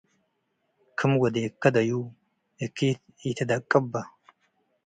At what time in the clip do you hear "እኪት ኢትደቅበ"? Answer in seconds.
2.65-3.93